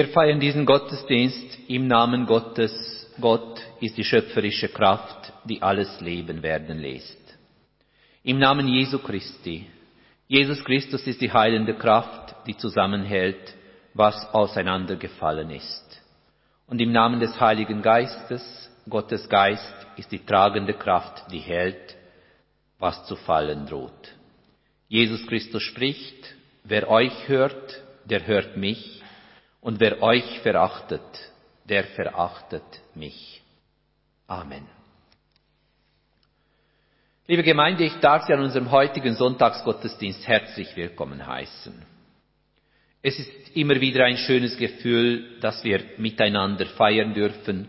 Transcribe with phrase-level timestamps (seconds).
[0.00, 2.72] Wir feiern diesen Gottesdienst im Namen Gottes.
[3.20, 7.18] Gott ist die schöpferische Kraft, die alles Leben werden lässt.
[8.22, 9.66] Im Namen Jesu Christi.
[10.26, 13.54] Jesus Christus ist die heilende Kraft, die zusammenhält,
[13.92, 16.00] was auseinandergefallen ist.
[16.66, 21.94] Und im Namen des Heiligen Geistes, Gottes Geist ist die tragende Kraft, die hält,
[22.78, 24.14] was zu fallen droht.
[24.88, 28.99] Jesus Christus spricht, wer euch hört, der hört mich,
[29.60, 31.00] und wer euch verachtet,
[31.64, 33.42] der verachtet mich.
[34.26, 34.66] Amen.
[37.26, 41.74] Liebe Gemeinde, ich darf Sie an unserem heutigen Sonntagsgottesdienst herzlich willkommen heißen.
[43.02, 47.68] Es ist immer wieder ein schönes Gefühl, dass wir miteinander feiern dürfen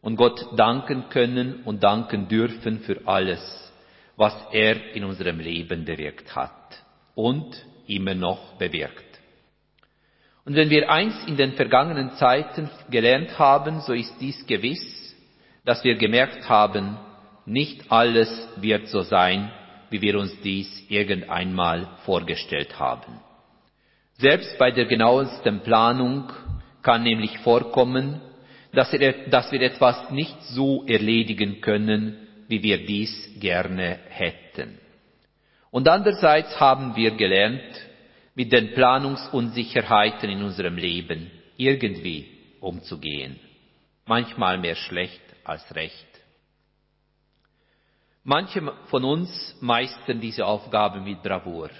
[0.00, 3.72] und Gott danken können und danken dürfen für alles,
[4.16, 6.82] was er in unserem Leben bewirkt hat
[7.14, 7.54] und
[7.86, 9.13] immer noch bewirkt.
[10.44, 15.14] Und wenn wir eins in den vergangenen Zeiten gelernt haben, so ist dies gewiss,
[15.64, 16.98] dass wir gemerkt haben,
[17.46, 19.50] nicht alles wird so sein,
[19.90, 23.20] wie wir uns dies irgendeinmal vorgestellt haben.
[24.14, 26.30] Selbst bei der genauesten Planung
[26.82, 28.20] kann nämlich vorkommen,
[28.72, 32.18] dass wir etwas nicht so erledigen können,
[32.48, 34.78] wie wir dies gerne hätten.
[35.70, 37.62] Und andererseits haben wir gelernt,
[38.34, 42.26] mit den Planungsunsicherheiten in unserem Leben irgendwie
[42.60, 43.38] umzugehen.
[44.06, 46.06] Manchmal mehr schlecht als recht.
[48.24, 51.70] Manche von uns meistern diese Aufgabe mit Bravour.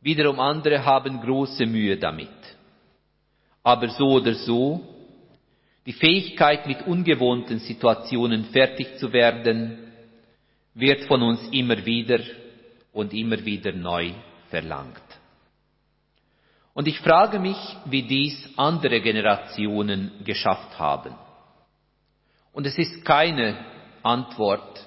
[0.00, 2.28] Wiederum andere haben große Mühe damit.
[3.62, 4.80] Aber so oder so,
[5.86, 9.92] die Fähigkeit, mit ungewohnten Situationen fertig zu werden,
[10.74, 12.20] wird von uns immer wieder
[12.92, 14.12] und immer wieder neu
[14.50, 15.13] verlangt.
[16.74, 21.14] Und ich frage mich, wie dies andere Generationen geschafft haben.
[22.52, 23.56] Und es ist keine
[24.02, 24.86] Antwort,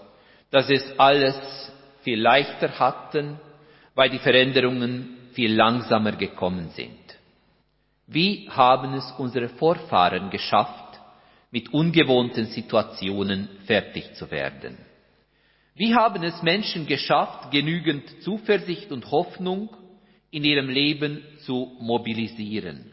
[0.52, 1.72] dass es alles
[2.02, 3.40] viel leichter hatten,
[3.96, 6.98] weil die Veränderungen viel langsamer gekommen sind.
[8.06, 11.00] Wie haben es unsere Vorfahren geschafft,
[11.52, 14.78] mit ungewohnten Situationen fertig zu werden?
[15.76, 19.70] Wie haben es Menschen geschafft, genügend Zuversicht und Hoffnung
[20.32, 22.92] in ihrem Leben zu mobilisieren.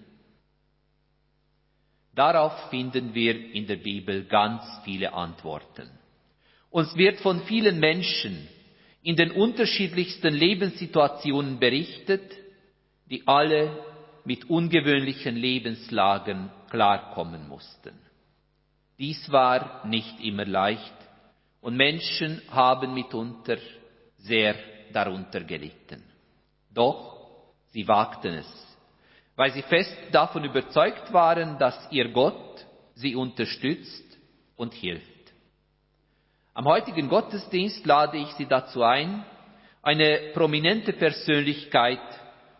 [2.14, 5.90] Darauf finden wir in der Bibel ganz viele Antworten.
[6.70, 8.48] Uns wird von vielen Menschen
[9.02, 12.22] in den unterschiedlichsten Lebenssituationen berichtet,
[13.10, 13.84] die alle
[14.24, 17.94] mit ungewöhnlichen Lebenslagen klarkommen mussten.
[18.98, 20.94] Dies war nicht immer leicht
[21.60, 23.58] und Menschen haben mitunter
[24.18, 24.54] sehr
[24.92, 26.02] darunter gelitten.
[26.72, 27.23] Doch
[27.74, 28.76] Sie wagten es,
[29.34, 32.64] weil sie fest davon überzeugt waren, dass ihr Gott
[32.94, 34.16] sie unterstützt
[34.54, 35.02] und hilft.
[36.54, 39.24] Am heutigen Gottesdienst lade ich Sie dazu ein,
[39.82, 41.98] eine prominente Persönlichkeit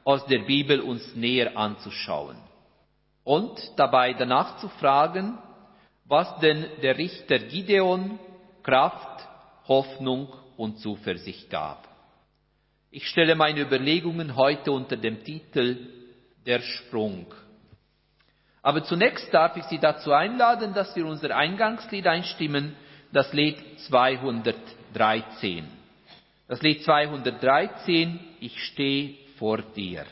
[0.02, 2.36] aus der Bibel uns näher anzuschauen
[3.22, 5.38] und dabei danach zu fragen,
[6.06, 8.19] was denn der Richter Gideon
[8.64, 9.28] Kraft,
[9.69, 11.94] Hoffnung und Zuversicht gab.
[12.96, 15.79] Ich stelle meine Überlegungen heute unter dem Titel
[16.46, 17.26] Der Sprung.
[18.62, 22.76] Aber zunächst darf ich Sie dazu einladen, dass wir unser Eingangslied einstimmen,
[23.12, 23.56] das Lied
[23.88, 25.67] 213.
[26.46, 30.05] Das Lied 213, Ich stehe vor dir.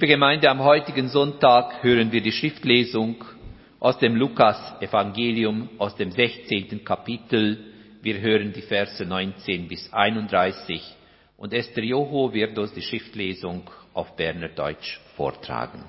[0.00, 3.22] Liebe Gemeinde, am heutigen Sonntag hören wir die Schriftlesung
[3.80, 6.82] aus dem Lukas-Evangelium, aus dem 16.
[6.82, 7.74] Kapitel.
[8.00, 10.82] Wir hören die Verse 19 bis 31
[11.36, 15.84] und Esther Joho wird uns die Schriftlesung auf Berner Deutsch vortragen.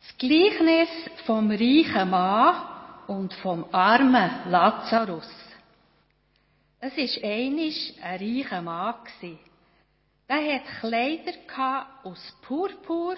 [0.00, 0.88] Das Gleichnis
[1.26, 2.64] vom reichen Mann
[3.08, 5.28] und vom armen Lazarus.
[6.80, 9.38] Es ist einisch ein reicher Mann gewesen.
[10.28, 13.16] Der hat Kleider aus Purpur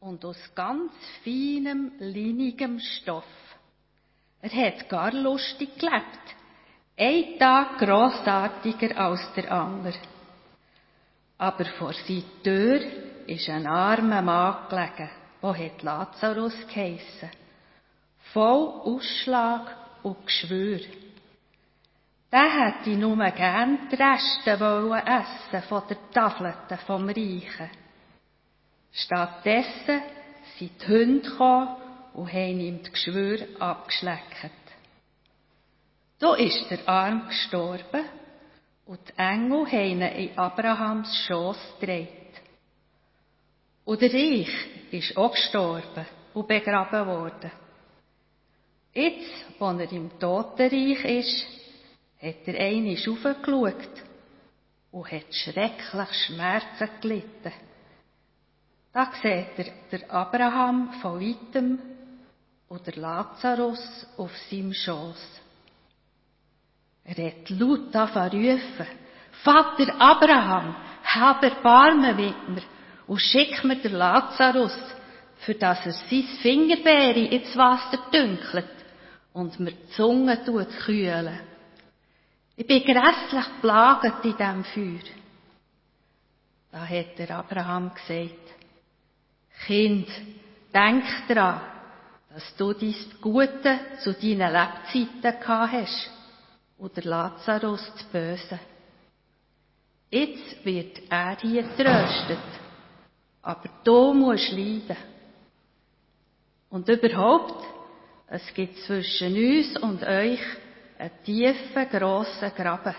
[0.00, 0.92] und aus ganz
[1.24, 3.24] feinem, linigem Stoff.
[4.42, 6.36] Er hat gar lustig gelebt.
[6.96, 9.94] Ein Tag grossartiger als der andere.
[11.38, 12.80] Aber vor seiner Tür
[13.26, 15.10] ist ein armer Mann gelegen,
[15.42, 17.30] der Lazarus geheissen.
[18.32, 20.80] Voll Ausschlag und Geschwür.
[22.32, 27.70] Der hätte nur gern die Reste essen von der Tafelte vom Reichen.
[28.90, 30.00] Stattdessen
[30.58, 31.76] sind die Hunde gekommen
[32.14, 34.50] und haben ihm das Geschwür abgeschleckt.
[36.18, 38.04] So ist der Arm gestorben
[38.86, 42.08] und die Engel haben ihn in Abrahams Schoß gedreht.
[43.84, 47.50] Und der Reich ist auch gestorben und begraben worden.
[48.94, 51.61] Jetzt, wo er im Totenreich ist,
[52.22, 53.94] hat er einmal raufgeschaut
[54.92, 57.52] und hat schrecklich Schmerzen gelitten.
[58.92, 61.78] Da sieht er der Abraham von weitem
[62.68, 65.40] und der Lazarus auf seinem Schoß.
[67.04, 68.86] Er hat laut rufen,
[69.42, 72.62] Vater Abraham, hab Erbarmen mit mir
[73.08, 74.78] und schick mir den Lazarus,
[75.38, 78.70] für dass er sein Fingerbeere ins Wasser dünkelt
[79.32, 81.51] und mir die Zunge tut kühlen.
[82.54, 85.14] Ich bin grässlich plagend in diesem Feuer.
[86.70, 88.52] Da hat der Abraham gesagt,
[89.66, 90.08] Kind,
[90.72, 91.60] denk dran,
[92.32, 96.10] dass du dein Gute zu deinen Lebzeiten gehabt hast
[96.78, 98.58] und der Lazarus zu Böse.
[100.10, 102.38] Jetzt wird er hier tröstet,
[103.40, 104.96] aber du musst leiden.
[106.68, 107.64] Und überhaupt,
[108.26, 110.40] es gibt zwischen uns und euch
[111.02, 112.94] einen tiefen, grossen Graben.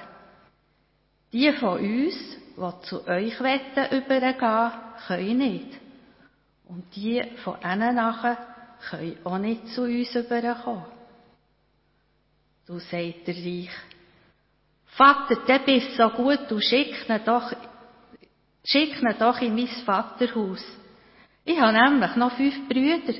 [1.31, 2.15] Die von uns,
[2.57, 4.71] die zu euch übergehen,
[5.07, 5.79] können nicht.
[6.65, 8.37] Und die von ihnen nachher
[8.89, 10.85] können auch nicht zu uns überkommen.
[12.65, 13.71] Du sagt der Reich,
[14.85, 17.51] Vater, der bist so gut, du schick ihn doch,
[18.63, 20.63] schick ihn doch in mein Vaterhaus.
[21.45, 23.13] Ich habe nämlich noch fünf Brüder,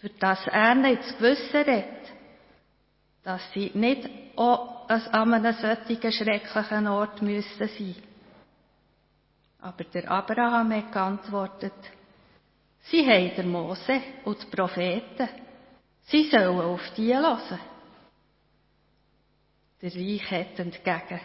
[0.00, 2.01] für das er nicht zu Gewissen hat,
[3.22, 7.94] dass sie nicht auch an einem solchen schrecklichen Ort müssen sein.
[9.60, 11.72] Aber der Abraham hat geantwortet,
[12.80, 15.28] sie haben der Mose und die Propheten.
[16.02, 17.60] Sie sollen auf die hören.
[19.80, 21.20] Der Reich hat entgegen.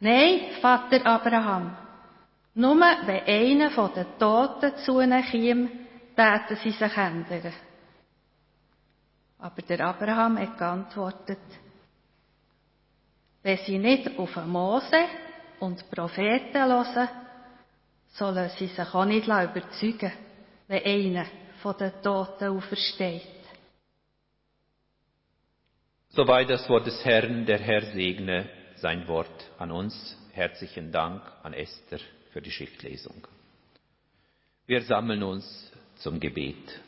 [0.00, 1.76] Nein, Vater Abraham,
[2.54, 5.70] nur wenn einer von den Toten zu ihnen käme,
[6.14, 7.52] täten sie sich ändern.
[9.38, 11.38] Aber der Abraham hat geantwortet,
[13.42, 15.04] wenn sie nicht auf Mose
[15.60, 17.08] und Propheten hören,
[18.08, 20.12] sollen sie sich auch nicht überzeugen,
[20.66, 21.26] wenn einer
[21.62, 23.22] von den Toten aufersteht.
[26.10, 30.16] Soweit das Wort des Herrn, der Herr segne sein Wort an uns.
[30.32, 32.00] Herzlichen Dank an Esther
[32.32, 33.26] für die Schriftlesung.
[34.66, 36.80] Wir sammeln uns zum Gebet.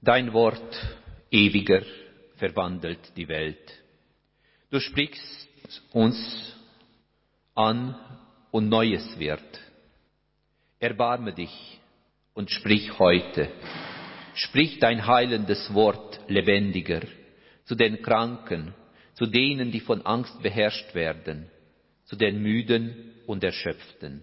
[0.00, 0.96] Dein Wort,
[1.30, 1.82] ewiger,
[2.36, 3.72] verwandelt die Welt.
[4.70, 5.48] Du sprichst
[5.92, 6.54] uns
[7.54, 7.94] an
[8.50, 9.42] und Neues wird.
[10.78, 11.80] Erbarme dich
[12.34, 13.50] und sprich heute
[14.38, 17.00] Sprich dein heilendes Wort lebendiger
[17.64, 18.72] zu den Kranken,
[19.14, 21.50] zu denen, die von Angst beherrscht werden,
[22.04, 24.22] zu den Müden und Erschöpften.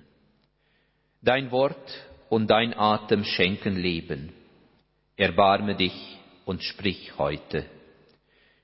[1.22, 4.32] Dein Wort und dein Atem schenken Leben.
[5.18, 7.66] Erbarme dich und sprich heute.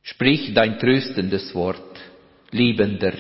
[0.02, 2.00] Sprich dein tröstendes Wort,
[2.52, 3.14] liebender,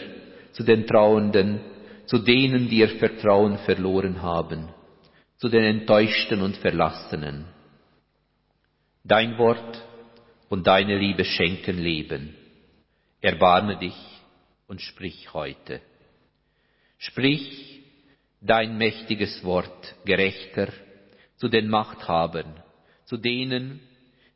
[0.52, 1.62] zu den Trauenden,
[2.06, 4.68] zu denen, die ihr Vertrauen verloren haben,
[5.38, 7.46] zu den Enttäuschten und Verlassenen
[9.04, 9.82] Dein Wort
[10.50, 12.36] und deine Liebe schenken Leben.
[13.20, 13.96] Erbarme dich
[14.68, 15.82] und sprich heute.
[17.00, 17.82] Sprich
[18.42, 20.72] dein mächtiges Wort, Gerechter,
[21.38, 22.62] zu den Machthabern,
[23.12, 23.82] zu denen,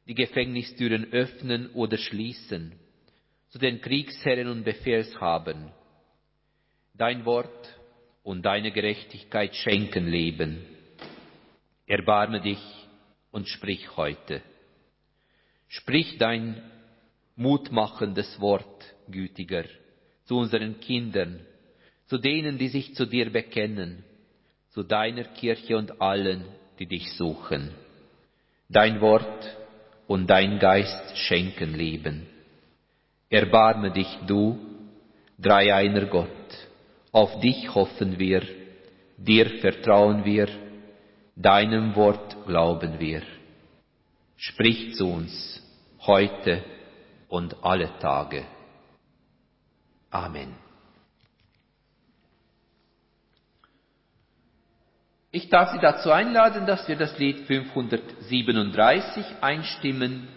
[0.06, 2.74] die Gefängnistüren öffnen oder schließen,
[3.48, 5.72] zu den Kriegsherren und Befehlshabern.
[6.94, 7.80] Dein Wort
[8.22, 10.66] und deine Gerechtigkeit schenken Leben.
[11.88, 12.60] Erbarme dich
[13.32, 14.42] und sprich heute.
[15.70, 16.62] Sprich dein
[17.38, 19.64] mutmachendes Wort, gütiger,
[20.26, 21.40] zu unseren Kindern,
[22.08, 24.04] zu denen, die sich zu dir bekennen,
[24.72, 26.44] zu deiner Kirche und allen,
[26.78, 27.74] die dich suchen.
[28.70, 29.58] Dein Wort
[30.08, 32.28] und dein Geist schenken Leben.
[33.30, 34.58] Erbarme dich du,
[35.38, 36.30] dreieiner Gott,
[37.12, 38.44] auf dich hoffen wir,
[39.18, 40.48] dir vertrauen wir,
[41.36, 43.22] deinem Wort glauben wir.
[44.38, 45.62] Sprich zu uns
[46.06, 46.64] heute
[47.30, 48.46] und alle Tage.
[50.10, 50.65] Amen.
[55.36, 60.30] Ich darf Sie dazu einladen, dass wir das Lied 537 einstimmen,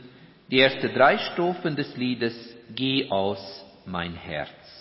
[0.50, 2.34] die ersten drei Strophen des Liedes
[2.74, 3.38] Geh aus,
[3.86, 4.77] mein Herz.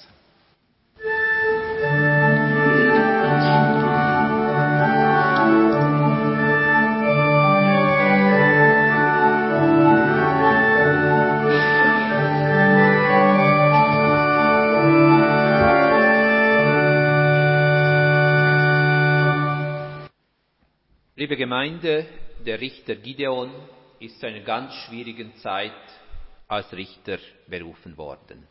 [21.38, 22.08] Liebe Gemeinde,
[22.48, 23.52] der Richter Gideon
[24.00, 25.72] ist zu einer ganz schwierigen Zeit
[26.48, 28.48] als Richter berufen worden.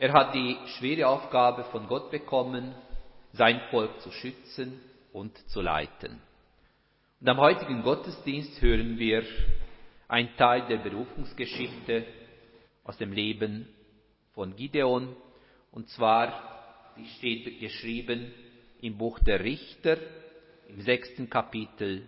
[0.00, 2.74] Er hat die schwere Aufgabe von Gott bekommen,
[3.32, 4.80] sein Volk zu schützen
[5.12, 6.20] und zu leiten.
[7.20, 9.22] Und am heutigen Gottesdienst hören wir
[10.08, 12.06] einen Teil der Berufungsgeschichte
[12.82, 13.68] aus dem Leben
[14.34, 15.14] von Gideon.
[15.70, 18.32] Und zwar, die steht geschrieben
[18.80, 19.96] im Buch der Richter,
[20.70, 22.06] im sechsten Kapitel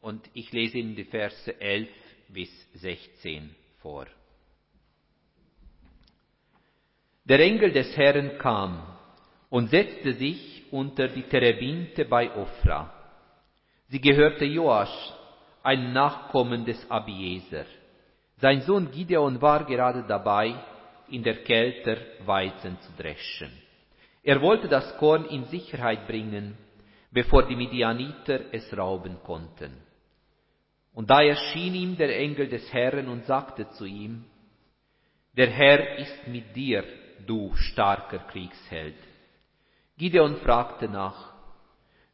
[0.00, 1.88] und ich lese Ihnen die Verse 11
[2.28, 4.06] bis 16 vor.
[7.24, 8.82] Der Engel des Herrn kam
[9.50, 12.92] und setzte sich unter die Terebinte bei Ophra.
[13.88, 15.12] Sie gehörte Joasch,
[15.62, 17.66] ein Nachkommen des Abieser.
[18.38, 20.54] Sein Sohn Gideon war gerade dabei,
[21.08, 23.50] in der Kälte Weizen zu dreschen.
[24.22, 26.56] Er wollte das Korn in Sicherheit bringen,
[27.10, 29.72] bevor die Midianiter es rauben konnten.
[30.92, 34.24] Und da erschien ihm der Engel des Herrn und sagte zu ihm,
[35.36, 36.84] der Herr ist mit dir,
[37.26, 38.96] du starker Kriegsheld.
[39.96, 41.32] Gideon fragte nach,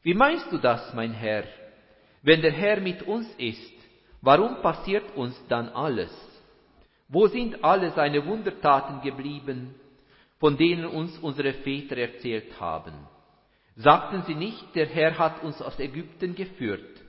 [0.03, 1.45] wie meinst du das, mein Herr?
[2.23, 3.73] Wenn der Herr mit uns ist,
[4.21, 6.13] warum passiert uns dann alles?
[7.09, 9.75] Wo sind alle seine Wundertaten geblieben,
[10.39, 12.95] von denen uns unsere Väter erzählt haben?
[13.77, 17.03] Sagten sie nicht, der Herr hat uns aus Ägypten geführt,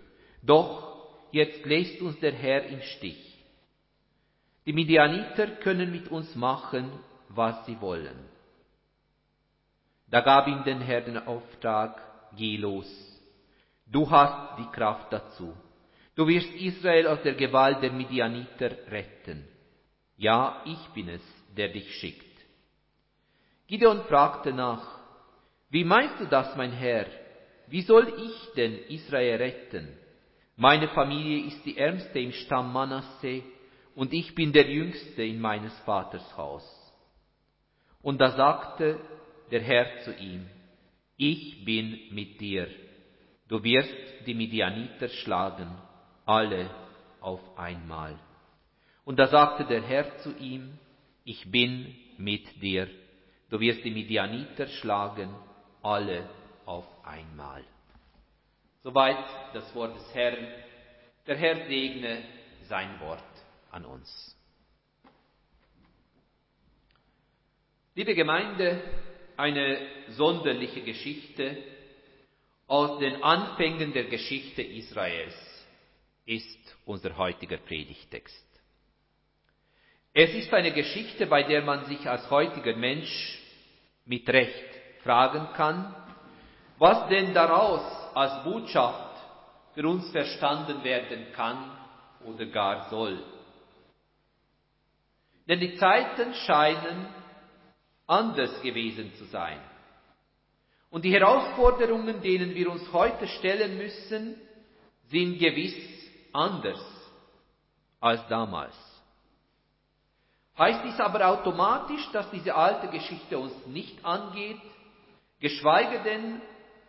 [0.44, 3.24] doch jetzt lässt uns der Herr im Stich.
[4.66, 6.92] Die Midianiter können mit uns machen,
[7.30, 8.18] was sie wollen.
[10.10, 12.02] Da gab ihm den Herr den Auftrag,
[12.36, 12.88] geh los.
[13.86, 15.54] Du hast die Kraft dazu.
[16.16, 19.48] Du wirst Israel aus der Gewalt der Midianiter retten.
[20.18, 21.22] Ja, ich bin es,
[21.56, 22.26] der dich schickt.
[23.68, 24.97] Gideon fragte nach,
[25.70, 27.06] wie meinst du das, mein Herr?
[27.68, 29.90] Wie soll ich denn Israel retten?
[30.56, 33.44] Meine Familie ist die ärmste im Stamm Manasse
[33.96, 36.64] und ich bin der jüngste in meines Vaters Haus.
[38.02, 39.00] Und da sagte
[39.52, 40.48] der Herr zu ihm,
[41.18, 42.68] ich bin mit dir.
[43.48, 43.94] Du wirst
[44.26, 45.70] die Midianiter schlagen,
[46.26, 46.70] alle
[47.22, 48.18] auf einmal.
[49.04, 50.78] Und da sagte der Herr zu ihm,
[51.24, 52.88] ich bin mit dir.
[53.50, 55.30] Du wirst die Midianiter schlagen,
[55.88, 56.29] alle
[56.65, 57.63] auf einmal.
[58.84, 60.48] Soweit das Wort des Herrn.
[61.25, 62.24] Der Herr segne
[62.67, 63.24] sein Wort
[63.72, 64.36] an uns.
[67.96, 68.82] Liebe Gemeinde,
[69.38, 69.79] eine
[70.10, 71.58] sonderliche Geschichte
[72.67, 75.36] aus den Anfängen der Geschichte Israels
[76.25, 78.46] ist unser heutiger Predigtext.
[80.13, 83.39] Es ist eine Geschichte, bei der man sich als heutiger Mensch
[84.06, 84.77] mit Recht
[85.08, 85.96] fragen kann,
[86.78, 87.82] was denn daraus
[88.14, 89.16] als Botschaft
[89.74, 91.72] für uns verstanden werden kann
[92.26, 93.18] oder gar soll.
[95.48, 97.08] Denn die Zeiten scheinen
[98.06, 99.60] anders gewesen zu sein.
[100.90, 104.36] Und die Herausforderungen, denen wir uns heute stellen müssen,
[105.06, 105.76] sind gewiss
[106.34, 106.82] anders
[108.02, 108.76] als damals.
[110.58, 114.60] Heißt dies aber automatisch, dass diese alte Geschichte uns nicht angeht,
[115.39, 116.41] geschweige denn,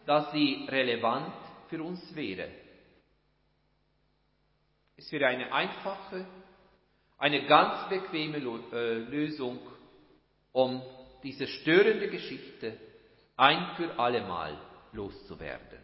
[0.07, 1.33] dass sie relevant
[1.69, 2.51] für uns wäre.
[4.97, 6.27] Es wäre eine einfache,
[7.19, 9.59] eine ganz bequeme äh, Lösung,
[10.53, 10.83] um
[11.23, 12.79] diese störende Geschichte
[13.37, 14.59] ein für allemal
[14.93, 15.79] loszuwerden.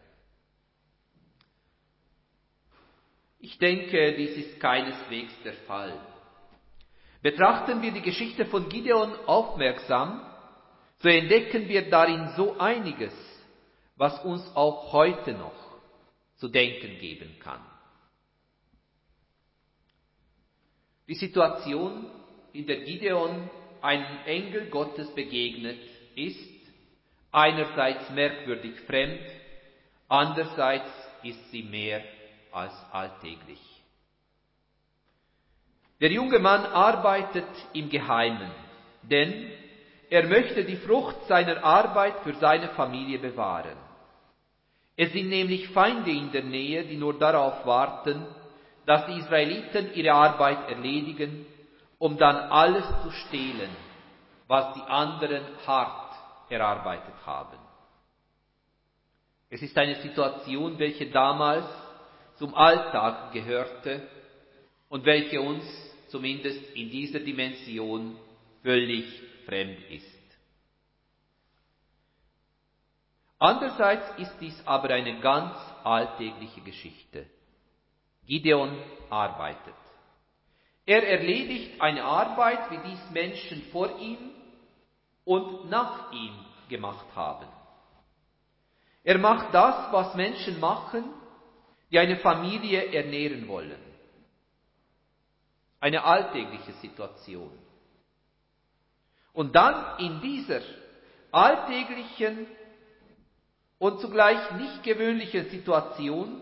[3.38, 6.00] Ich denke, dies ist keineswegs der Fall.
[7.20, 10.33] Betrachten wir die Geschichte von Gideon aufmerksam,
[10.98, 13.12] so entdecken wir darin so einiges,
[13.96, 15.52] was uns auch heute noch
[16.36, 17.60] zu denken geben kann.
[21.06, 22.06] Die Situation,
[22.52, 23.50] in der Gideon
[23.82, 25.78] einem Engel Gottes begegnet,
[26.14, 26.38] ist
[27.30, 29.20] einerseits merkwürdig fremd
[30.08, 30.90] andererseits
[31.22, 32.02] ist sie mehr
[32.52, 33.60] als alltäglich.
[36.00, 38.50] Der junge Mann arbeitet im Geheimen,
[39.02, 39.50] denn
[40.14, 43.76] er möchte die Frucht seiner Arbeit für seine Familie bewahren.
[44.96, 48.24] Es sind nämlich Feinde in der Nähe, die nur darauf warten,
[48.86, 51.44] dass die Israeliten ihre Arbeit erledigen,
[51.98, 53.70] um dann alles zu stehlen,
[54.46, 56.14] was die anderen hart
[56.48, 57.58] erarbeitet haben.
[59.50, 61.66] Es ist eine Situation, welche damals
[62.36, 64.06] zum Alltag gehörte
[64.88, 65.64] und welche uns
[66.06, 68.16] zumindest in dieser Dimension
[68.62, 70.24] völlig fremd ist.
[73.38, 77.26] Andererseits ist dies aber eine ganz alltägliche Geschichte.
[78.26, 78.78] Gideon
[79.10, 79.74] arbeitet.
[80.86, 84.30] Er erledigt eine Arbeit, wie dies Menschen vor ihm
[85.24, 86.34] und nach ihm
[86.68, 87.46] gemacht haben.
[89.02, 91.04] Er macht das, was Menschen machen,
[91.90, 93.78] die eine Familie ernähren wollen.
[95.80, 97.50] Eine alltägliche Situation.
[99.34, 100.62] Und dann in dieser
[101.32, 102.46] alltäglichen
[103.78, 106.40] und zugleich nicht gewöhnlichen Situation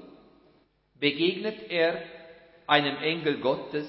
[1.00, 2.02] begegnet er
[2.66, 3.88] einem Engel Gottes,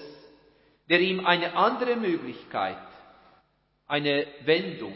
[0.90, 2.78] der ihm eine andere Möglichkeit,
[3.88, 4.96] eine Wendung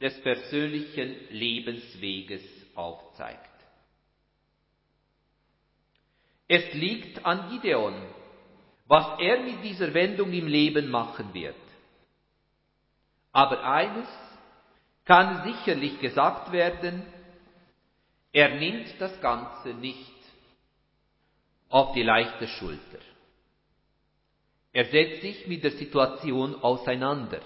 [0.00, 2.42] des persönlichen Lebensweges
[2.74, 3.48] aufzeigt.
[6.48, 7.94] Es liegt an Gideon,
[8.86, 11.54] was er mit dieser Wendung im Leben machen wird.
[13.32, 14.06] Aber eines
[15.04, 17.02] kann sicherlich gesagt werden,
[18.32, 20.12] er nimmt das Ganze nicht
[21.68, 22.98] auf die leichte Schulter.
[24.72, 27.40] Er setzt sich mit der Situation auseinander.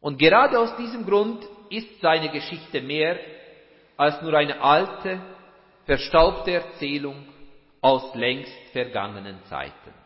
[0.00, 3.18] Und gerade aus diesem Grund ist seine Geschichte mehr
[3.96, 5.20] als nur eine alte,
[5.84, 7.26] verstaubte Erzählung
[7.80, 9.97] aus längst vergangenen Zeiten.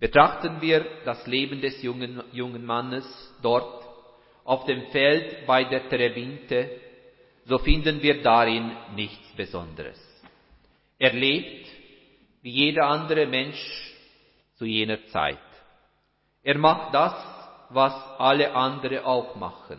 [0.00, 3.06] Betrachten wir das Leben des jungen, jungen Mannes
[3.42, 3.84] dort
[4.44, 6.70] auf dem Feld bei der Terebinte,
[7.44, 10.00] so finden wir darin nichts Besonderes.
[10.98, 11.66] Er lebt
[12.40, 13.60] wie jeder andere Mensch
[14.56, 15.38] zu jener Zeit.
[16.42, 17.14] Er macht das,
[17.68, 19.78] was alle andere auch machen.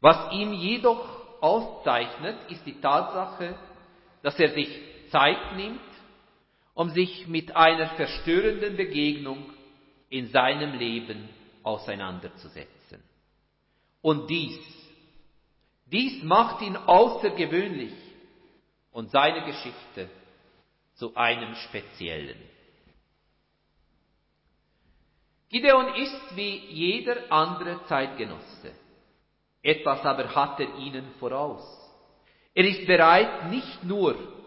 [0.00, 3.56] Was ihm jedoch auszeichnet, ist die Tatsache,
[4.22, 4.68] dass er sich
[5.10, 5.80] Zeit nimmt,
[6.78, 9.52] um sich mit einer verstörenden Begegnung
[10.10, 11.28] in seinem Leben
[11.64, 13.02] auseinanderzusetzen.
[14.00, 14.60] Und dies,
[15.86, 17.94] dies macht ihn außergewöhnlich
[18.92, 20.08] und seine Geschichte
[20.94, 22.38] zu einem speziellen.
[25.48, 28.72] Gideon ist wie jeder andere Zeitgenosse.
[29.64, 31.64] Etwas aber hat er ihnen voraus.
[32.54, 34.37] Er ist bereit, nicht nur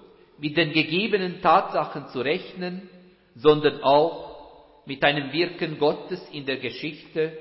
[0.42, 2.90] mit den gegebenen Tatsachen zu rechnen,
[3.36, 7.38] sondern auch mit einem Wirken Gottes in der Geschichte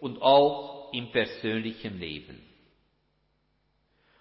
[0.00, 2.40] und auch im persönlichen Leben.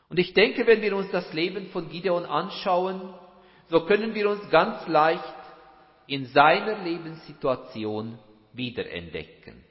[0.10, 3.14] Und ich denke, wenn wir uns das Leben von Gideon anschauen,
[3.68, 5.24] so können wir uns ganz leicht
[6.08, 8.18] in seiner Lebenssituation
[8.52, 9.64] wiederentdecken.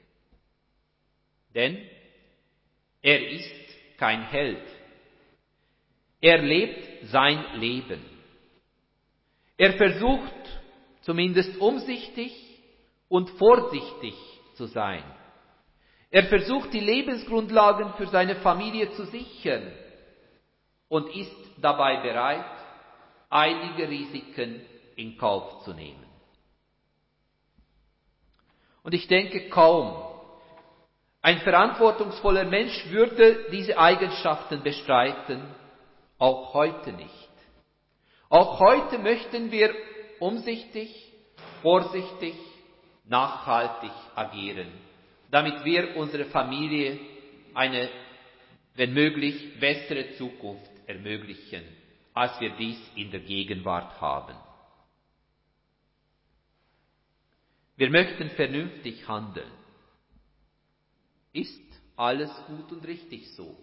[1.53, 1.81] Denn
[3.01, 4.63] er ist kein Held.
[6.21, 8.16] Er lebt sein Leben.
[9.57, 10.33] Er versucht
[11.01, 12.31] zumindest umsichtig
[13.09, 14.13] und vorsichtig
[14.53, 15.03] zu sein.
[16.09, 19.71] Er versucht die Lebensgrundlagen für seine Familie zu sichern
[20.87, 22.45] und ist dabei bereit,
[23.29, 24.61] einige Risiken
[24.95, 26.05] in Kauf zu nehmen.
[28.83, 30.01] Und ich denke kaum,
[31.21, 35.43] ein verantwortungsvoller Mensch würde diese Eigenschaften bestreiten,
[36.17, 37.26] auch heute nicht.
[38.29, 39.73] Auch heute möchten wir
[40.19, 41.13] umsichtig,
[41.61, 42.35] vorsichtig,
[43.05, 44.67] nachhaltig agieren,
[45.31, 46.99] damit wir unserer Familie
[47.53, 47.89] eine,
[48.75, 51.63] wenn möglich, bessere Zukunft ermöglichen,
[52.13, 54.35] als wir dies in der Gegenwart haben.
[57.77, 59.51] Wir möchten vernünftig handeln.
[61.31, 61.61] Ist
[61.95, 63.55] alles gut und richtig so.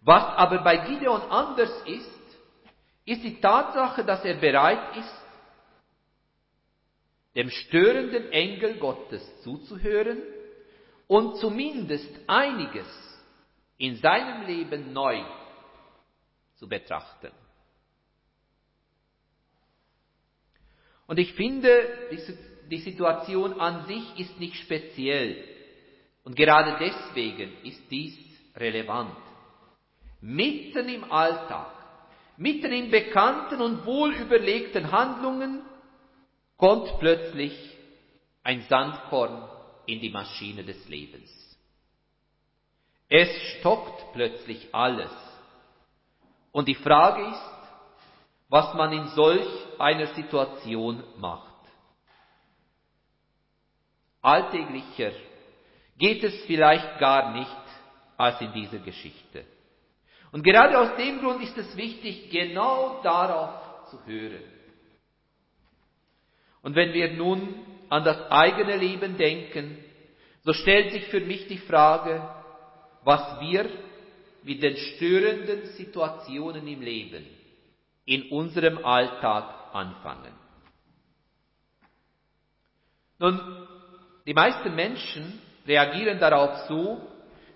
[0.00, 2.17] Was aber bei Gideon anders ist,
[3.10, 5.22] ist die Tatsache, dass er bereit ist,
[7.34, 10.22] dem störenden Engel Gottes zuzuhören
[11.06, 12.86] und zumindest einiges
[13.76, 15.22] in seinem Leben neu
[16.56, 17.30] zu betrachten.
[21.06, 22.10] Und ich finde,
[22.70, 25.44] die Situation an sich ist nicht speziell.
[26.24, 28.18] Und gerade deswegen ist dies
[28.56, 29.16] relevant.
[30.20, 31.77] mitten im Alltag,
[32.38, 35.62] mitten in bekannten und wohlüberlegten Handlungen,
[36.56, 37.52] kommt plötzlich
[38.42, 39.48] ein Sandkorn
[39.86, 41.30] in die Maschine des Lebens.
[43.08, 45.10] Es stockt plötzlich alles.
[46.52, 47.50] Und die Frage ist,
[48.48, 49.46] was man in solch
[49.78, 51.54] einer Situation macht.
[54.22, 55.12] Alltäglicher
[55.96, 57.56] geht es vielleicht gar nicht
[58.16, 59.44] als in dieser Geschichte.
[60.30, 64.42] Und gerade aus dem Grund ist es wichtig, genau darauf zu hören.
[66.62, 67.54] Und wenn wir nun
[67.88, 69.82] an das eigene Leben denken,
[70.42, 72.22] so stellt sich für mich die Frage,
[73.04, 73.70] was wir
[74.42, 77.26] mit den störenden Situationen im Leben
[78.04, 80.32] in unserem Alltag anfangen.
[83.18, 83.40] Nun,
[84.26, 87.00] die meisten Menschen reagieren darauf so,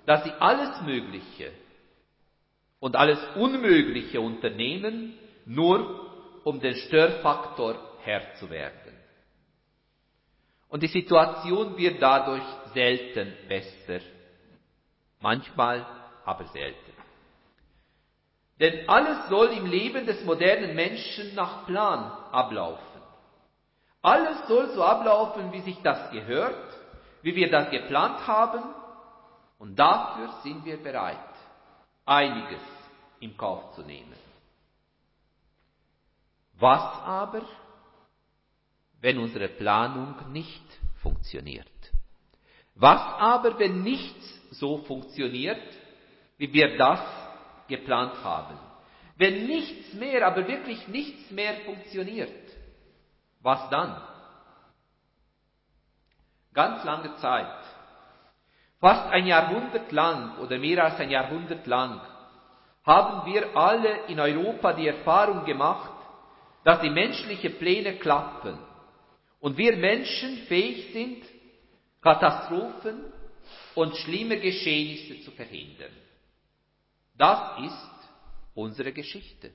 [0.07, 1.53] dass sie alles Mögliche
[2.83, 5.17] und alles Unmögliche unternehmen,
[5.47, 8.93] nur um den Störfaktor Herr zu werden.
[10.69, 12.43] Und die Situation wird dadurch
[12.75, 14.01] selten besser,
[15.21, 15.87] manchmal
[16.25, 16.93] aber selten.
[18.59, 23.01] Denn alles soll im Leben des modernen Menschen nach Plan ablaufen.
[24.03, 26.67] Alles soll so ablaufen, wie sich das gehört,
[27.23, 28.65] wie wir das geplant haben,
[29.61, 31.19] und dafür sind wir bereit,
[32.05, 32.72] einiges
[33.23, 34.17] in Kauf zu nehmen.
[36.59, 37.43] Was aber,
[39.01, 40.63] wenn unsere Planung nicht
[41.01, 41.67] funktioniert?
[42.75, 45.63] Was aber, wenn nichts so funktioniert,
[46.37, 47.01] wie wir das
[47.69, 48.59] geplant haben?
[49.17, 52.51] Wenn nichts mehr, aber wirklich nichts mehr funktioniert,
[53.41, 54.01] was dann?
[56.55, 57.65] Ganz lange Zeit,
[58.79, 62.01] fast ein Jahrhundert lang oder mehr als ein Jahrhundert lang,
[62.85, 65.93] haben wir alle in Europa die Erfahrung gemacht,
[66.65, 68.59] dass die menschlichen Pläne klappen
[69.41, 71.25] und wir Menschen fähig sind,
[72.01, 73.13] Katastrophen
[73.75, 75.93] und schlimme Geschehnisse zu verhindern.
[77.17, 78.09] Das ist
[78.55, 79.53] unsere Geschichte.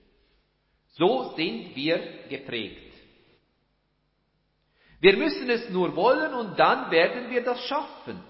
[0.89, 2.93] So sind wir geprägt.
[4.99, 8.21] Wir müssen es nur wollen und dann werden wir das schaffen.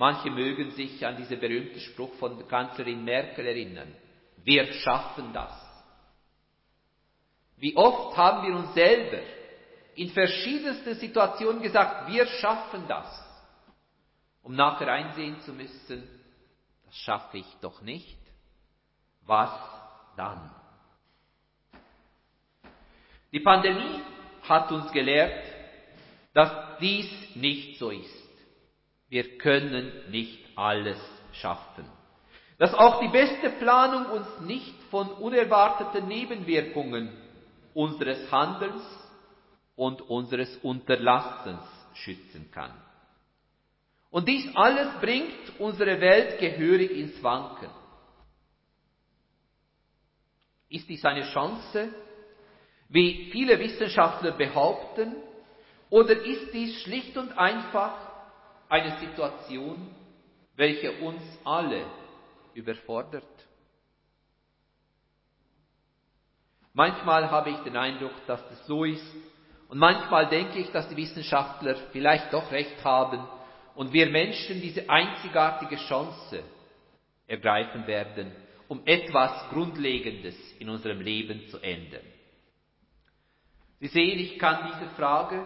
[0.00, 3.94] Manche mögen sich an diesen berühmten Spruch von Kanzlerin Merkel erinnern.
[4.42, 5.52] Wir schaffen das.
[7.58, 9.18] Wie oft haben wir uns selber
[9.96, 13.08] in verschiedensten Situationen gesagt, wir schaffen das,
[14.42, 16.08] um nachher einsehen zu müssen,
[16.86, 18.18] das schaffe ich doch nicht.
[19.26, 19.52] Was
[20.16, 20.50] dann?
[23.32, 24.00] Die Pandemie
[24.48, 25.44] hat uns gelehrt,
[26.32, 28.19] dass dies nicht so ist.
[29.10, 30.98] Wir können nicht alles
[31.32, 31.84] schaffen.
[32.58, 37.10] Dass auch die beste Planung uns nicht von unerwarteten Nebenwirkungen
[37.74, 38.82] unseres Handelns
[39.74, 41.62] und unseres Unterlassens
[41.94, 42.72] schützen kann.
[44.10, 47.70] Und dies alles bringt unsere Welt gehörig ins Wanken.
[50.68, 51.92] Ist dies eine Chance,
[52.88, 55.16] wie viele Wissenschaftler behaupten,
[55.88, 58.09] oder ist dies schlicht und einfach
[58.70, 59.94] eine Situation,
[60.56, 61.84] welche uns alle
[62.54, 63.24] überfordert?
[66.72, 69.04] Manchmal habe ich den Eindruck, dass das so ist,
[69.68, 73.24] und manchmal denke ich, dass die Wissenschaftler vielleicht doch recht haben
[73.76, 76.42] und wir Menschen diese einzigartige Chance
[77.28, 78.32] ergreifen werden,
[78.66, 82.02] um etwas Grundlegendes in unserem Leben zu ändern.
[83.78, 85.44] Sie sehen, ich kann diese Frage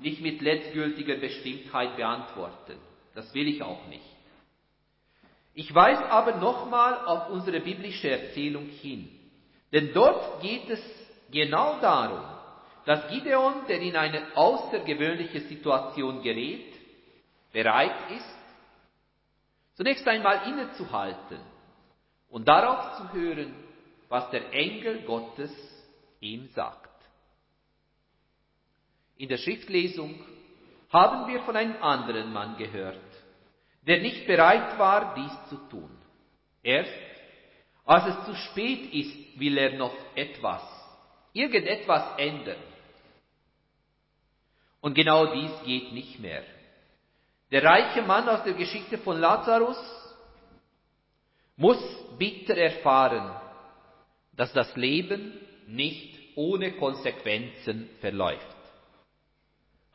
[0.00, 2.76] nicht mit letztgültiger Bestimmtheit beantworten.
[3.14, 4.04] Das will ich auch nicht.
[5.54, 9.08] Ich weise aber nochmal auf unsere biblische Erzählung hin.
[9.72, 10.80] Denn dort geht es
[11.30, 12.22] genau darum,
[12.86, 16.74] dass Gideon, der in eine außergewöhnliche Situation gerät,
[17.52, 18.38] bereit ist,
[19.74, 21.40] zunächst einmal innezuhalten
[22.28, 23.54] und darauf zu hören,
[24.08, 25.52] was der Engel Gottes
[26.20, 26.89] ihm sagt.
[29.20, 30.18] In der Schriftlesung
[30.88, 32.96] haben wir von einem anderen Mann gehört,
[33.86, 35.90] der nicht bereit war, dies zu tun.
[36.62, 36.90] Erst
[37.84, 40.62] als es zu spät ist, will er noch etwas,
[41.34, 42.62] irgendetwas ändern.
[44.80, 46.42] Und genau dies geht nicht mehr.
[47.50, 49.76] Der reiche Mann aus der Geschichte von Lazarus
[51.56, 51.82] muss
[52.16, 53.38] bitter erfahren,
[54.32, 58.59] dass das Leben nicht ohne Konsequenzen verläuft.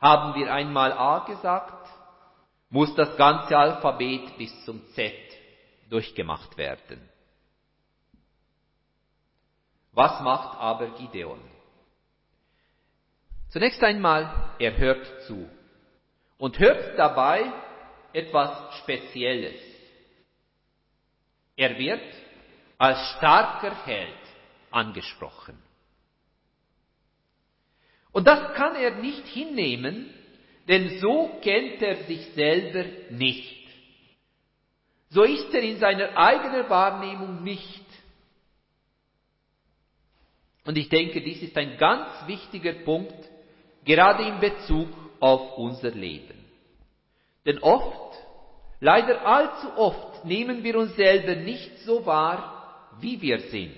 [0.00, 1.88] Haben wir einmal A gesagt,
[2.70, 5.14] muss das ganze Alphabet bis zum Z
[5.88, 7.08] durchgemacht werden.
[9.92, 11.40] Was macht aber Gideon?
[13.48, 15.48] Zunächst einmal, er hört zu
[16.36, 17.50] und hört dabei
[18.12, 19.60] etwas Spezielles.
[21.56, 22.02] Er wird
[22.76, 24.18] als starker Held
[24.70, 25.65] angesprochen.
[28.16, 30.08] Und das kann er nicht hinnehmen,
[30.68, 33.68] denn so kennt er sich selber nicht.
[35.10, 37.84] So ist er in seiner eigenen Wahrnehmung nicht.
[40.64, 43.12] Und ich denke, dies ist ein ganz wichtiger Punkt,
[43.84, 44.88] gerade in Bezug
[45.20, 46.42] auf unser Leben.
[47.44, 48.16] Denn oft,
[48.80, 53.76] leider allzu oft, nehmen wir uns selber nicht so wahr, wie wir sind.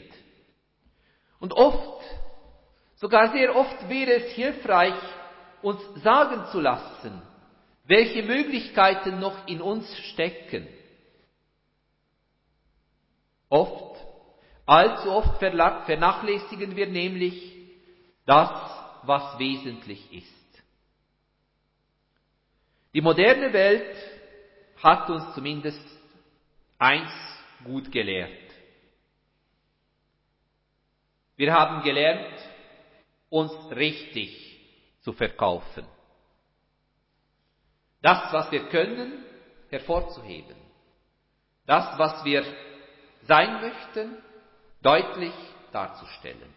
[1.40, 2.04] Und oft,
[2.98, 4.94] sogar sehr oft wäre es hilfreich,
[5.62, 7.22] uns sagen zu lassen,
[7.84, 10.68] welche Möglichkeiten noch in uns stecken.
[13.48, 13.96] Oft,
[14.66, 17.56] allzu oft vernachlässigen wir nämlich
[18.26, 18.50] das,
[19.04, 20.62] was wesentlich ist.
[22.92, 23.96] Die moderne Welt
[24.82, 25.80] hat uns zumindest
[26.78, 27.10] eins
[27.64, 28.30] gut gelehrt.
[31.36, 32.37] Wir haben gelernt,
[33.30, 34.58] uns richtig
[35.00, 35.84] zu verkaufen.
[38.00, 39.24] Das, was wir können,
[39.70, 40.56] hervorzuheben.
[41.66, 42.44] Das, was wir
[43.26, 44.16] sein möchten,
[44.82, 45.34] deutlich
[45.72, 46.54] darzustellen.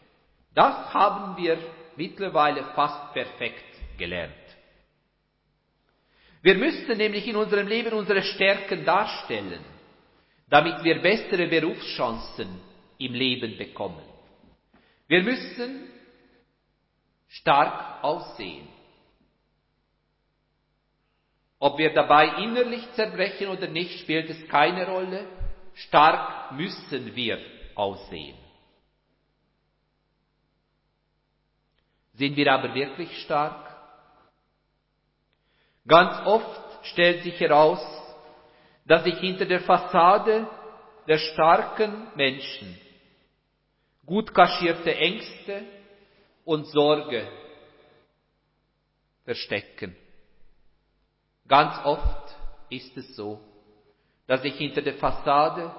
[0.53, 1.57] Das haben wir
[1.95, 4.33] mittlerweile fast perfekt gelernt.
[6.41, 9.63] Wir müssen nämlich in unserem Leben unsere Stärken darstellen,
[10.49, 12.59] damit wir bessere Berufschancen
[12.97, 14.03] im Leben bekommen.
[15.07, 15.87] Wir müssen
[17.31, 18.67] stark aussehen.
[21.59, 25.27] Ob wir dabei innerlich zerbrechen oder nicht, spielt es keine Rolle.
[25.75, 27.39] Stark müssen wir
[27.75, 28.37] aussehen.
[32.13, 33.71] Sind wir aber wirklich stark?
[35.87, 37.79] Ganz oft stellt sich heraus,
[38.85, 40.47] dass sich hinter der Fassade
[41.07, 42.79] der starken Menschen
[44.05, 45.63] gut kaschierte Ängste
[46.45, 47.27] und Sorge
[49.23, 49.95] verstecken.
[51.47, 52.35] Ganz oft
[52.69, 53.39] ist es so,
[54.27, 55.71] dass sich hinter der Fassade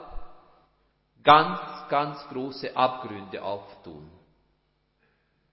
[1.23, 4.11] ganz, ganz große Abgründe auftun,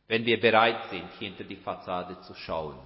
[0.08, 2.78] wenn wir bereit sind, hinter die Fassade zu schauen.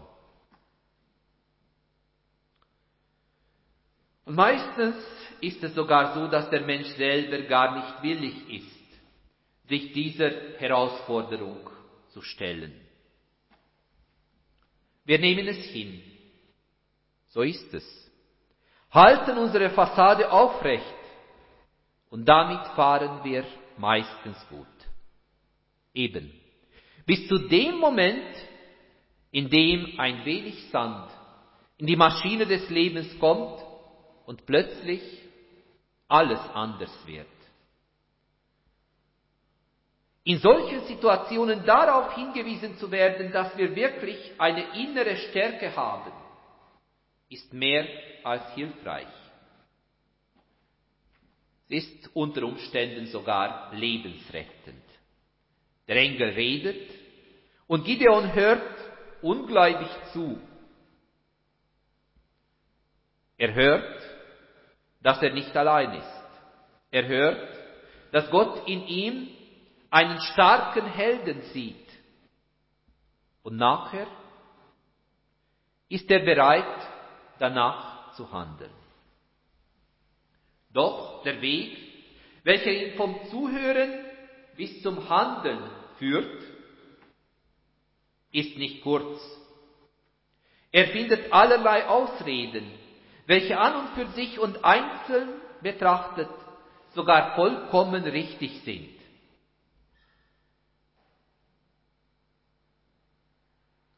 [4.26, 4.96] Und meistens
[5.42, 11.73] ist es sogar so, dass der Mensch selber gar nicht willig ist, sich dieser Herausforderung
[12.14, 12.74] zu stellen.
[15.06, 16.02] Wir nehmen es hin.
[17.28, 18.12] So ist es.
[18.92, 20.86] Halten unsere Fassade aufrecht
[22.10, 23.46] und damit fahren wir
[23.78, 24.68] meistens gut.
[25.94, 26.32] Eben.
[27.06, 28.36] Bis zu dem Moment,
[29.32, 31.10] in dem ein wenig Sand
[31.84, 33.62] in die Maschine des Lebens kommt
[34.26, 35.02] und plötzlich
[36.08, 37.28] alles anders wird.
[40.26, 46.12] In solchen Situationen darauf hingewiesen zu werden, dass wir wirklich eine innere Stärke haben,
[47.30, 47.86] ist mehr
[48.24, 49.08] als hilfreich.
[51.70, 54.84] Es ist unter Umständen sogar lebensrettend.
[55.88, 56.92] Der Engel redet
[57.68, 58.62] und Gideon hört
[59.22, 60.40] ungläubig zu.
[63.38, 64.04] Er hört
[65.04, 66.24] dass er nicht allein ist.
[66.90, 67.50] Er hört,
[68.12, 69.28] dass Gott in ihm
[69.94, 71.88] einen starken Helden sieht.
[73.44, 74.08] Und nachher
[75.88, 76.90] ist er bereit,
[77.38, 78.74] danach zu handeln.
[80.72, 81.78] Doch der Weg,
[82.44, 83.94] welcher ihn vom Zuhören
[84.58, 85.62] bis zum Handeln
[86.00, 86.42] führt,
[88.32, 89.22] ist nicht kurz.
[90.72, 92.66] Er findet allerlei Ausreden,
[93.28, 95.30] welche an und für sich und einzeln
[95.62, 96.30] betrachtet
[96.96, 98.93] sogar vollkommen richtig sind.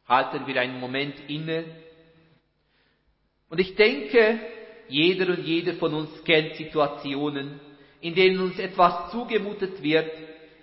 [0.07, 1.65] Halten wir einen Moment inne.
[3.49, 4.39] Und ich denke,
[4.87, 7.59] jeder und jede von uns kennt Situationen,
[8.01, 10.11] in denen uns etwas zugemutet wird,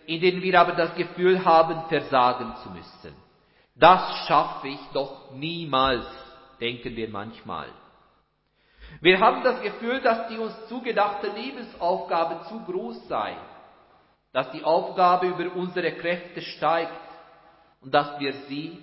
[0.06, 3.16] in denen wir aber das Gefühl haben, versagen zu müssen.
[3.74, 6.06] Das schaffe ich doch niemals,
[6.60, 7.68] denken wir manchmal.
[9.00, 13.36] Wir haben das Gefühl, dass die uns zugedachte Lebensaufgabe zu groß sei,
[14.32, 16.92] dass die Aufgabe über unsere Kräfte steigt
[17.80, 18.78] und dass wir sie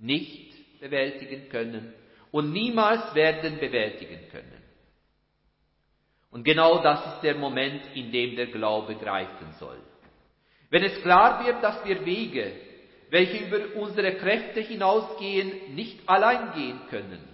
[0.00, 1.94] nicht bewältigen können
[2.30, 4.60] und niemals werden bewältigen können.
[6.30, 9.78] Und genau das ist der Moment, in dem der Glaube greifen soll.
[10.70, 12.52] Wenn es klar wird, dass wir Wege,
[13.10, 17.28] welche über unsere Kräfte hinausgehen, nicht allein gehen können,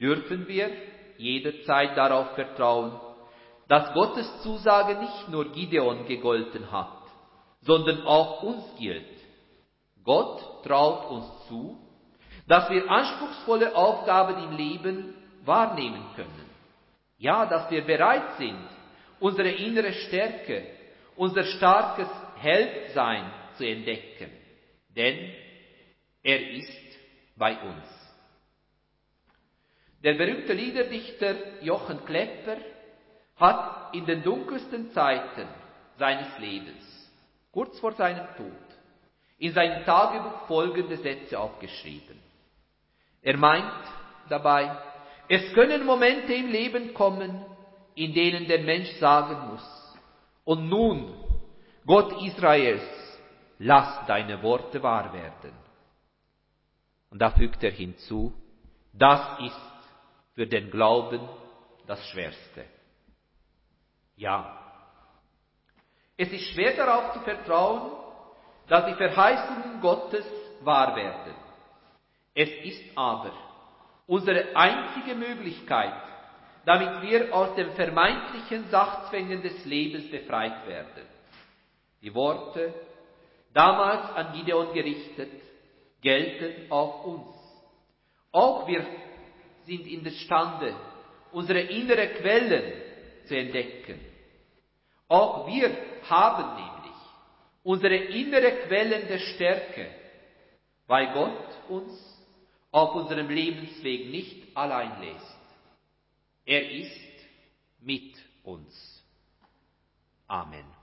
[0.00, 0.70] dürfen wir
[1.16, 3.00] jederzeit darauf vertrauen,
[3.68, 7.02] dass Gottes Zusage nicht nur Gideon gegolten hat,
[7.62, 9.04] sondern auch uns gilt.
[10.04, 11.78] Gott traut uns zu,
[12.46, 16.50] dass wir anspruchsvolle Aufgaben im Leben wahrnehmen können.
[17.18, 18.68] Ja, dass wir bereit sind,
[19.20, 20.66] unsere innere Stärke,
[21.16, 24.30] unser starkes Heldsein zu entdecken.
[24.90, 25.32] Denn
[26.22, 26.98] er ist
[27.36, 27.94] bei uns.
[30.02, 32.58] Der berühmte Liederdichter Jochen Klepper
[33.36, 35.48] hat in den dunkelsten Zeiten
[35.98, 37.10] seines Lebens,
[37.52, 38.63] kurz vor seinem Tod,
[39.38, 42.18] in seinem Tagebuch folgende Sätze aufgeschrieben.
[43.22, 43.72] Er meint
[44.28, 44.76] dabei,
[45.28, 47.44] es können Momente im Leben kommen,
[47.94, 49.96] in denen der Mensch sagen muss,
[50.44, 51.14] und nun,
[51.86, 52.82] Gott Israels,
[53.58, 55.52] lass deine Worte wahr werden.
[57.10, 58.34] Und da fügt er hinzu,
[58.92, 59.74] das ist
[60.34, 61.20] für den Glauben
[61.86, 62.64] das Schwerste.
[64.16, 64.60] Ja,
[66.16, 67.92] es ist schwer darauf zu vertrauen,
[68.68, 70.24] dass die Verheißungen Gottes
[70.62, 71.34] wahr werden.
[72.34, 73.32] Es ist aber
[74.06, 75.94] unsere einzige Möglichkeit,
[76.64, 81.06] damit wir aus den vermeintlichen Sachzwängen des Lebens befreit werden.
[82.00, 82.72] Die Worte,
[83.52, 85.30] damals an Gideon gerichtet,
[86.00, 87.34] gelten auch uns.
[88.32, 88.84] Auch wir
[89.64, 90.74] sind imstande,
[91.32, 92.72] unsere innere Quellen
[93.26, 94.00] zu entdecken.
[95.08, 95.70] Auch wir
[96.08, 96.73] haben nämlich
[97.64, 99.88] unsere innere Quellen der Stärke,
[100.86, 102.22] weil Gott uns
[102.70, 105.38] auf unserem Lebensweg nicht allein lässt.
[106.44, 107.00] Er ist
[107.80, 109.02] mit uns.
[110.28, 110.73] Amen.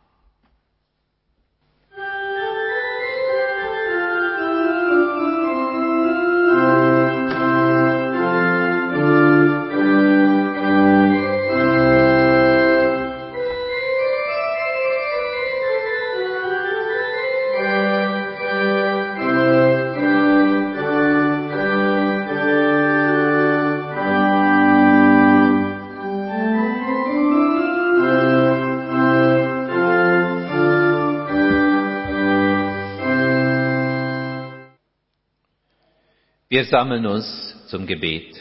[36.51, 38.35] Wir sammeln uns zum Gebet.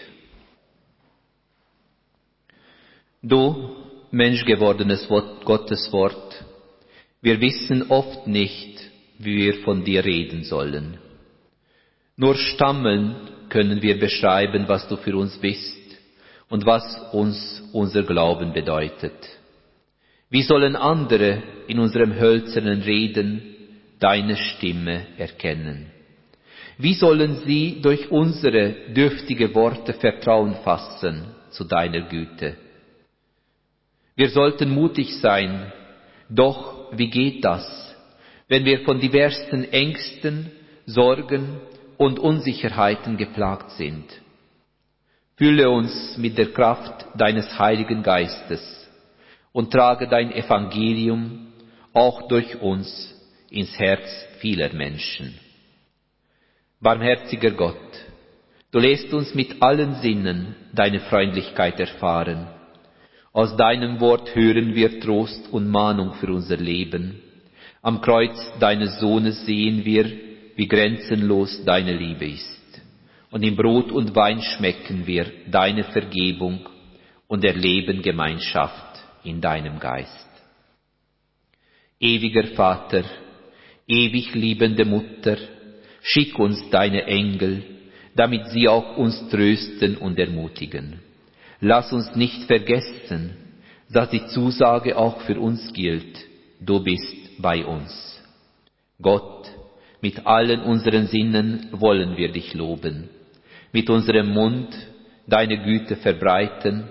[3.22, 3.76] Du,
[4.10, 5.06] menschgewordenes
[5.44, 6.44] Gottes Wort,
[7.22, 8.80] wir wissen oft nicht,
[9.18, 10.98] wie wir von dir reden sollen.
[12.16, 13.14] Nur stammeln
[13.48, 15.78] können wir beschreiben, was du für uns bist
[16.48, 19.38] und was uns unser Glauben bedeutet.
[20.30, 23.54] Wie sollen andere in unserem hölzernen Reden
[24.00, 25.92] deine Stimme erkennen?
[26.80, 32.56] Wie sollen sie durch unsere dürftige Worte Vertrauen fassen zu deiner Güte?
[34.16, 35.70] Wir sollten mutig sein,
[36.30, 37.94] doch wie geht das,
[38.48, 40.52] wenn wir von diversen Ängsten,
[40.86, 41.60] Sorgen
[41.98, 44.06] und Unsicherheiten geplagt sind?
[45.36, 48.88] Fülle uns mit der Kraft deines Heiligen Geistes
[49.52, 51.52] und trage dein Evangelium
[51.92, 53.14] auch durch uns
[53.50, 55.38] ins Herz vieler Menschen.
[56.82, 57.76] Barmherziger Gott,
[58.70, 62.46] du lässt uns mit allen Sinnen deine Freundlichkeit erfahren.
[63.34, 67.20] Aus deinem Wort hören wir Trost und Mahnung für unser Leben.
[67.82, 70.06] Am Kreuz deines Sohnes sehen wir,
[70.56, 72.80] wie grenzenlos deine Liebe ist.
[73.30, 76.66] Und im Brot und Wein schmecken wir deine Vergebung
[77.28, 80.30] und erleben Gemeinschaft in deinem Geist.
[82.00, 83.04] Ewiger Vater,
[83.86, 85.36] ewig liebende Mutter,
[86.02, 87.62] Schick uns deine Engel,
[88.16, 91.00] damit sie auch uns trösten und ermutigen.
[91.60, 93.36] Lass uns nicht vergessen,
[93.90, 96.24] dass die Zusage auch für uns gilt,
[96.60, 98.20] du bist bei uns.
[99.00, 99.48] Gott,
[100.00, 103.08] mit allen unseren Sinnen wollen wir dich loben,
[103.72, 104.68] mit unserem Mund
[105.26, 106.84] deine Güte verbreiten,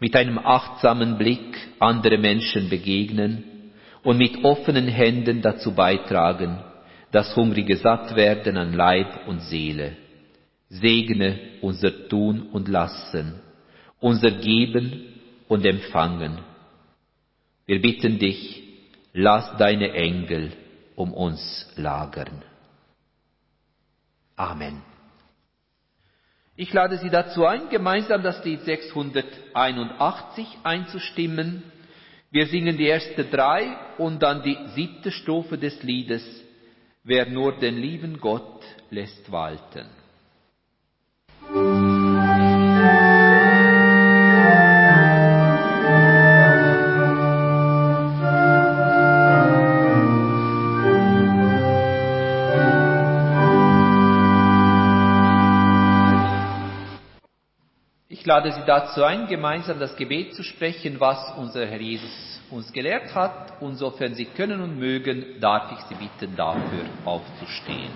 [0.00, 3.44] mit einem achtsamen Blick andere Menschen begegnen
[4.02, 6.58] und mit offenen Händen dazu beitragen,
[7.10, 9.96] das Hungrige satt werden an Leib und Seele.
[10.68, 13.40] Segne unser Tun und Lassen,
[14.00, 15.14] unser Geben
[15.48, 16.38] und Empfangen.
[17.66, 18.62] Wir bitten dich,
[19.12, 20.52] lass deine Engel
[20.94, 22.42] um uns lagern.
[24.36, 24.82] Amen.
[26.56, 31.62] Ich lade Sie dazu ein, gemeinsam das Lied 681 einzustimmen.
[32.30, 36.22] Wir singen die erste drei und dann die siebte Strophe des Liedes,
[37.10, 39.86] Wer nur den lieben Gott lässt walten.
[58.38, 63.12] Lade Sie dazu ein, gemeinsam das Gebet zu sprechen, was unser Herr Jesus uns gelehrt
[63.12, 63.60] hat.
[63.60, 67.90] Und sofern Sie können und mögen, darf ich Sie bitten, dafür aufzustehen.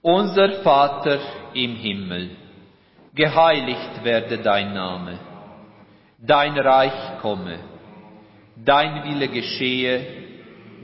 [0.00, 1.18] Unser Vater
[1.52, 2.30] im Himmel,
[3.14, 5.18] geheiligt werde dein Name,
[6.18, 7.58] dein Reich komme,
[8.64, 10.06] dein Wille geschehe,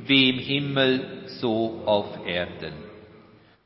[0.05, 2.90] wie im Himmel so auf Erden.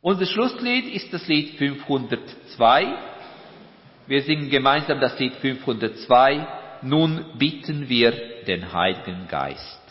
[0.00, 2.98] Unser Schlusslied ist das Lied 502.
[4.06, 6.46] Wir singen gemeinsam das Lied 502.
[6.82, 8.12] Nun bitten wir
[8.46, 9.85] den Heiligen Geist.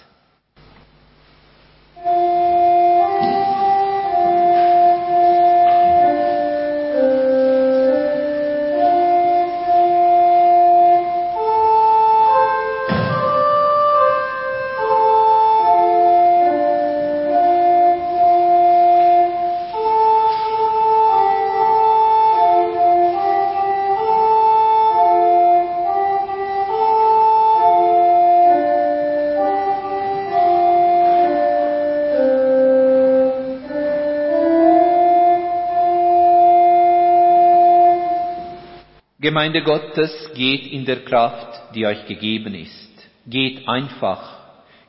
[39.36, 42.89] Gemeinde Gottes, geht in der Kraft, die euch gegeben ist.
[43.27, 44.38] Geht einfach,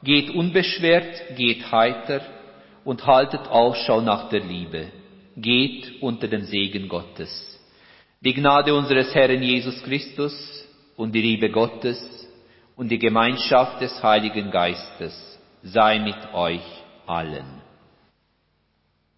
[0.04, 2.20] geht unbeschwert, geht heiter
[2.84, 4.92] und haltet Ausschau nach der Liebe.
[5.36, 7.58] Geht unter dem Segen Gottes.
[8.20, 10.32] Die Gnade unseres Herrn Jesus Christus
[10.96, 11.98] und die Liebe Gottes
[12.76, 16.62] und die Gemeinschaft des Heiligen Geistes sei mit euch
[17.04, 17.62] allen.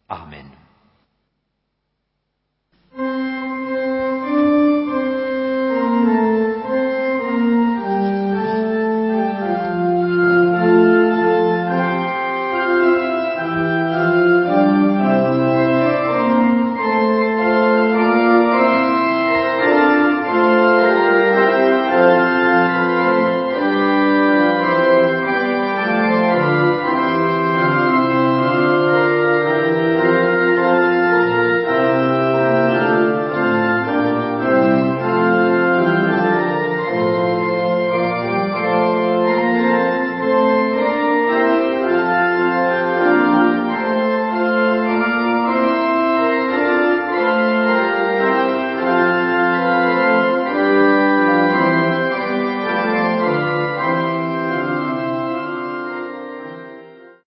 [0.06, 0.57] Amen.